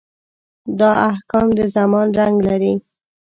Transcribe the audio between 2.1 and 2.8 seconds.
رنګ لري.